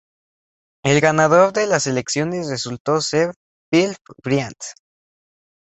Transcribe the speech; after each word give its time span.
El 0.83 0.99
ganador 0.99 1.53
de 1.53 1.67
las 1.67 1.85
elecciones 1.85 2.47
resultó 2.49 3.01
ser 3.01 3.35
Phil 3.71 3.95
Bryant. 4.23 4.57